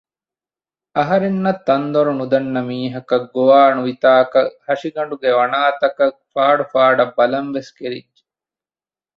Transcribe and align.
އަހަރެންނަށް 0.97 1.61
ތަންދޮރު 1.67 2.11
ނުދަންނަ 2.19 2.61
މީހަކަށް 2.69 3.25
ގޮވާ 3.33 3.59
ނުވިތާކަށް 3.75 4.51
ހަށިގަނޑުގެ 4.65 5.29
ވަނާތަކަށް 5.39 6.17
ފާޑު 6.33 6.63
ފާޑަށް 6.73 7.15
ބަލަންވެސް 7.17 7.71
ކެރިއްޖެ 7.77 8.21